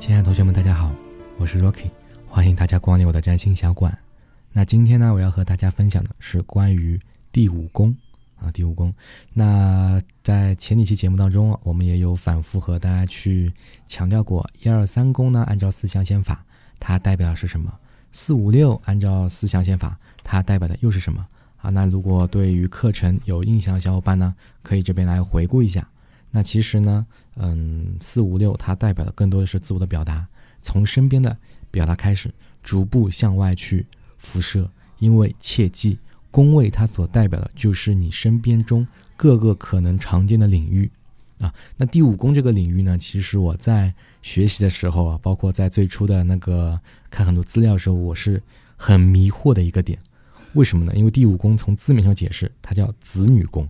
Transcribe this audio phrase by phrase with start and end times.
[0.00, 0.90] 亲爱的同学们，大家好，
[1.36, 1.90] 我是 Rocky，
[2.26, 3.96] 欢迎大家光临我的占星小馆。
[4.50, 6.98] 那今天呢，我要和大家分享的是关于
[7.30, 7.94] 第五宫
[8.38, 8.94] 啊，第五宫。
[9.34, 13.52] 那在前几期节目当中，我们也有反复和大家去
[13.86, 16.42] 强调过，一二三宫呢，按照四象限法，
[16.78, 17.70] 它代表的是什么？
[18.10, 21.26] 四五六按照四象限法，它代表的又是什么？
[21.58, 25.86] 啊，那如果对于课程有印象的小伙伴呢，可以这边来回顾一下。
[26.30, 30.26] 那其实呢，嗯，四五六它代表的更多的是自我的表达，
[30.62, 31.36] 从身边的
[31.70, 33.84] 表达开始，逐步向外去
[34.16, 34.70] 辐射。
[34.98, 35.98] 因为切记，
[36.30, 40.90] 宫位它所代表的就是你身边中各个可能常见的领域
[41.40, 41.52] 啊。
[41.76, 46.78] 那第五宫这个领域呢，其实我在学习的时候啊，包括在最初的那个
[47.10, 48.40] 看很多资料的时候，我是
[48.76, 49.98] 很迷惑的一个点。
[50.52, 50.94] 为什么呢？
[50.94, 53.66] 因为第五宫从字面上解释，它叫子女宫，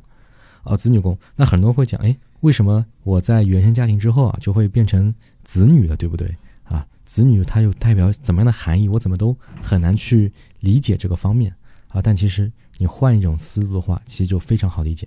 [0.65, 1.17] 哦，子女宫。
[1.37, 2.15] 那很多人会讲，哎。
[2.41, 6.87] 为什么我在原生家庭之后啊，就会变成子女了，对不对啊？
[7.05, 8.89] 子女它又代表怎么样的含义？
[8.89, 11.55] 我怎么都很难去理解这个方面
[11.89, 12.01] 啊。
[12.01, 15.07] 但其实你换一种思路的话，其实就非常好理解。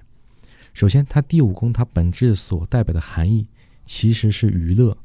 [0.74, 3.48] 首先，它第五宫它本质所代表的含义
[3.86, 4.96] 其实是娱乐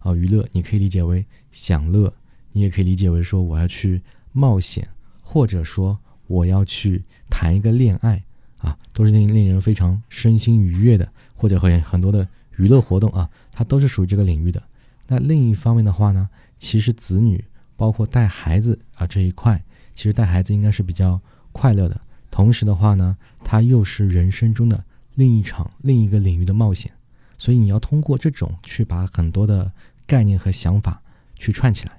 [0.00, 2.12] 啊，娱乐你可以理解为享乐，
[2.52, 4.86] 你也可以理解为说我要去冒险，
[5.22, 8.22] 或者说我要去谈一个恋爱
[8.58, 11.10] 啊，都是令令人非常身心愉悦的。
[11.40, 14.62] 或者会很多的娱乐活动啊，它都是属于这个领域的。
[15.08, 17.42] 那另一方面的话呢，其实子女
[17.76, 21.18] 包括带孩子啊这一块，其实带孩子应该是比较
[21.50, 21.98] 快乐的。
[22.30, 26.92] 同时的话呢，它又是人生中的另一场另一个领域的冒险。
[27.38, 29.72] 所以你要通过这种去把很多的
[30.06, 31.00] 概念和想法
[31.36, 31.98] 去串起来。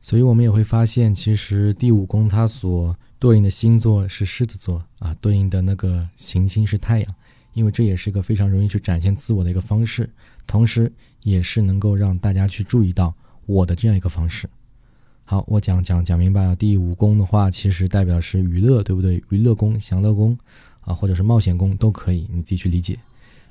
[0.00, 7.14] 所以我们也会发现，其实第五宫它所对应的星座是狮子座啊，对应的那个行星是太阳。
[7.56, 10.06] 因为这也是一个非常容易去展现自我的一个方式，
[10.46, 13.14] 同时也是能够让大家去注意到
[13.46, 14.46] 我的这样一个方式。
[15.24, 16.54] 好，我讲讲讲明白了。
[16.54, 19.24] 第五宫的话，其实代表是娱乐，对不对？
[19.30, 20.38] 娱乐宫、享乐宫，
[20.82, 22.98] 啊，或者是冒险宫都可以，你自己去理解。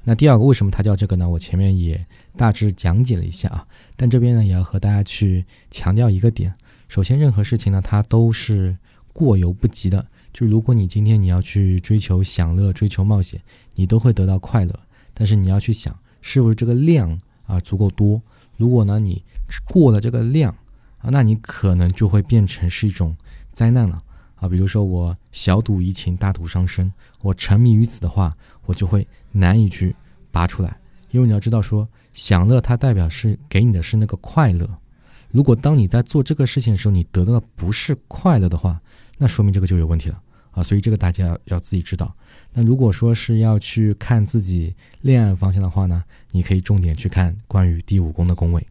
[0.03, 1.27] 那第二个为什么它叫这个呢？
[1.27, 2.05] 我前面也
[2.37, 3.65] 大致讲解了一下啊，
[3.95, 6.53] 但这边呢也要和大家去强调一个点。
[6.87, 8.77] 首先，任何事情呢，它都是
[9.11, 10.05] 过犹不及的。
[10.35, 13.41] 就如果你今天你要去追求享乐、追求冒险，
[13.73, 14.79] 你都会得到快乐。
[15.13, 18.21] 但是你要去想，是不是这个量啊足够多？
[18.57, 19.23] 如果呢你
[19.65, 20.53] 过了这个量
[20.97, 23.15] 啊，那你可能就会变成是一种
[23.53, 24.03] 灾难了
[24.35, 24.49] 啊。
[24.49, 26.91] 比如说我小赌怡情，大赌伤身，
[27.21, 28.35] 我沉迷于此的话，
[28.65, 29.95] 我就会难以去
[30.31, 30.77] 拔出来。
[31.11, 34.69] 因为你要知道说，享乐它代表是给你的是那个快乐。
[35.31, 38.81] 如果当你在做这个事情的时候，你得到的不是快乐的话，
[39.17, 40.21] 那说明这个就有问题了。
[40.55, 42.15] 啊，所以这个大家要要自己知道。
[42.53, 46.01] 那如果说是要去看自己恋爱方向的话呢，
[46.31, 48.65] 你可以重点去看关于第五宫的宫位。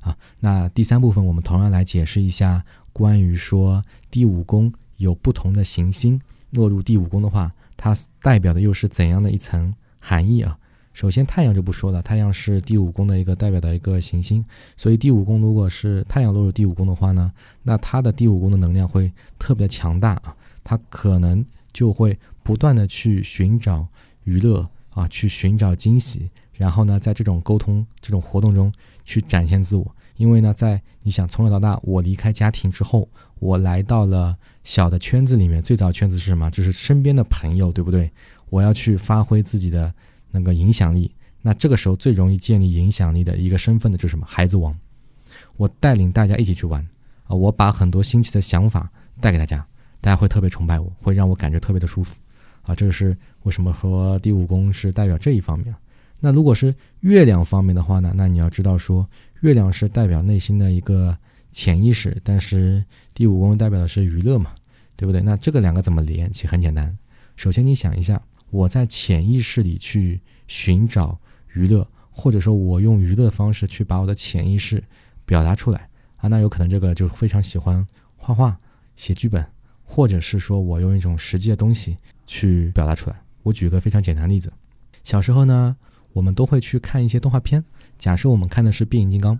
[0.00, 6.20] 啊，那第三部分我们同样来解释一下关于说第五宫有不同的行星
[6.50, 10.58] 落入第五宫的话，它代表的又是怎样的一层含义啊？
[10.92, 14.44] 首先太阳就不说了，太阳是第五宫的一个代表的一个行星，
[14.76, 17.32] 所以第五宫如果是太阳落入第五宫的话呢，
[17.62, 20.34] 那它的第五宫的能量会特别强大啊。
[20.62, 23.86] 他可能就会不断的去寻找
[24.24, 28.72] 娱乐啊，去寻找惊喜，然后呢，在这种沟通、这种活动中
[29.04, 29.96] 去展现自我。
[30.16, 35.62] 因为呢，在你想从小到大，我离开家庭之后，我来到了小的圈子里面。
[35.62, 36.50] 最早圈子是什么？
[36.50, 38.10] 就是身边的朋友，对不对？
[38.50, 39.90] 我要去发挥自己的
[40.30, 41.10] 那个影响力。
[41.40, 44.26] 那这个时候最容易建立影响力的一个身份的就是什么？
[44.28, 44.76] 孩子王。
[45.56, 46.86] 我带领大家一起去玩
[47.26, 48.90] 啊，我把很多新奇的想法
[49.22, 49.66] 带给大家。
[50.00, 52.16] 大家会特别崇拜我，会让我感觉特别的舒服，
[52.62, 55.74] 啊，这个是为什么说第五宫是代表这一方面。
[56.18, 58.12] 那如果是月亮方面的话呢？
[58.14, 59.08] 那你要知道说，
[59.40, 61.16] 月亮是代表内心的一个
[61.50, 62.84] 潜意识，但是
[63.14, 64.54] 第五宫代表的是娱乐嘛，
[64.96, 65.22] 对不对？
[65.22, 66.30] 那这个两个怎么连？
[66.30, 66.94] 其实很简单，
[67.36, 71.18] 首先你想一下，我在潜意识里去寻找
[71.54, 74.82] 娱乐，或者说我用娱乐的方式去把我的潜意识
[75.24, 77.86] 表达出来啊，那有可能这个就非常喜欢
[78.16, 78.58] 画画、
[78.96, 79.42] 写剧本。
[79.92, 83.20] 或者是说我用一种实际的东西去表达出来。
[83.42, 84.52] 我举个非常简单的例子，
[85.02, 85.76] 小时候呢，
[86.12, 87.62] 我们都会去看一些动画片。
[87.98, 89.36] 假设我们看的是变形金刚，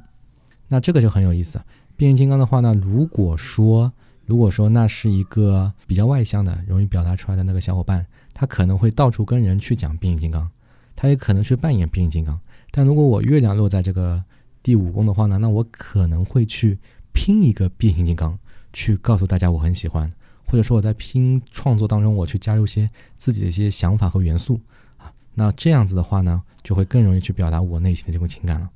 [0.66, 1.60] 那这个就很有意思。
[1.96, 3.92] 变形金刚的话呢，如果说
[4.26, 8.04] 如果说那是一个比较外向的、容易表达出来的那个小伙伴，
[8.34, 10.50] 他可能会到处跟人去讲变形金刚，
[10.96, 12.36] 他也可能去扮演变形金刚。
[12.72, 14.20] 但如果我月亮落在这个
[14.64, 16.76] 第五宫的话呢，那我可能会去
[17.12, 18.36] 拼一个变形金刚，
[18.72, 20.10] 去告诉大家我很喜欢。
[20.50, 24.60] 或者说我在拼创作当中，我去加入一些自己的一些想法和元素
[24.98, 28.68] 啊，那这样子的话呢，就会更容易去表达我内心的这种情感了。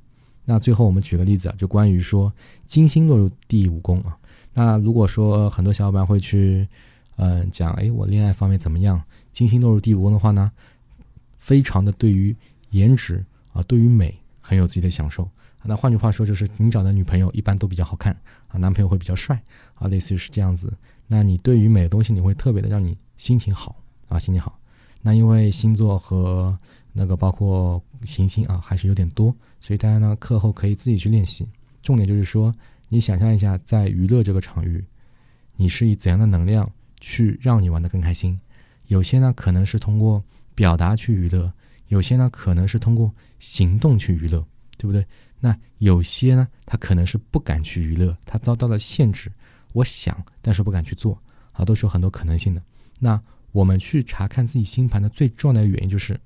[0.45, 2.31] 那最后我们举个例子啊，就关于说
[2.65, 4.17] 金星落入第五宫啊。
[4.53, 6.65] 那如果说很多小伙伴会去，
[7.17, 9.03] 嗯，讲，哎，我恋爱方面怎么样？
[9.33, 10.49] 金星落入第五宫的话呢，
[11.39, 12.33] 非常的对于
[12.69, 15.29] 颜值啊，对于美很有自己的享受。
[15.67, 18.15] 那换句话说，就是你找的女朋友一般都比较好看
[18.47, 19.37] 啊，男朋友会比较帅
[19.73, 20.71] 啊，类似于是这样子。
[21.07, 23.75] 那你对于美的东西，你会特别的让你心情好
[24.07, 24.59] 啊，心情好。
[25.01, 26.57] 那因为星座和
[26.91, 31.47] 那个包括行星啊，还是有点多，所以大家呢课后可以自己去练习。
[31.83, 32.53] 重点就是说，
[32.89, 34.83] 你想象一下，在娱乐这个场域，
[35.55, 36.67] 你是以怎样的能量
[36.99, 38.39] 去让你玩得更开心？
[38.87, 40.23] 有些呢可能是通过
[40.55, 41.51] 表达去娱乐，
[41.89, 44.43] 有些呢可能是通过行动去娱乐，
[44.77, 45.05] 对不对？
[45.39, 49.31] 那有些呢，他可能是不敢去娱乐，他遭到了限制。
[49.75, 52.61] 我想，但是不敢去做，啊，都是有很多可能性的。
[52.99, 56.19] 那我们去查看自己星盘的最重要的原因就是。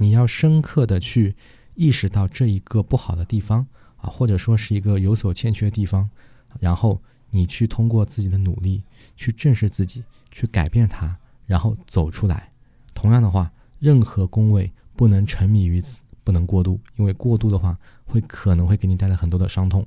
[0.00, 1.34] 你要深刻的去
[1.76, 3.64] 意识到这一个不好的地方
[3.98, 6.10] 啊，或者说是一个有所欠缺的地方，
[6.58, 7.00] 然后
[7.30, 8.82] 你去通过自己的努力
[9.16, 10.02] 去正视自己，
[10.32, 11.16] 去改变它，
[11.46, 12.50] 然后走出来。
[12.94, 19.86] 同样的话，任何宫位不能沉迷于此，不能过度，因为过度的话会可能会给你带来很多的伤痛。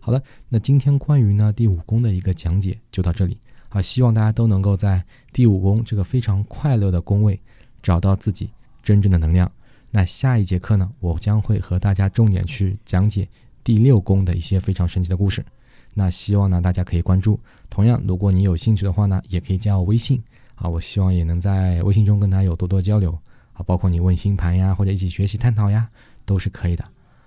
[0.00, 3.38] 好了，那今天关于呢第五宫的一个讲解就到这里
[3.68, 7.38] 啊，希望大家都能够在第五宫这个非常快乐的宫位
[7.82, 8.50] 找到自己。
[8.82, 9.52] 真正的能量。
[9.90, 13.28] 那下一节课呢，我将会和大家重点去讲解
[13.62, 15.44] 第六宫的一些非常神奇的故事。
[15.92, 17.38] 那希望呢大家可以关注。
[17.68, 20.20] 同样，如果你有兴趣的话呢，也可以加我微信
[20.54, 20.66] 啊。
[20.66, 23.12] 我希望也能在微信中跟大家有多多交流
[23.52, 25.86] 啊，包括你问星盘呀，或者一起学习探讨呀，
[26.24, 26.82] 都是可以的。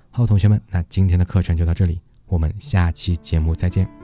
[0.10, 4.03] 好，同学们，那今天的课程就到这里，我们下期节目再见。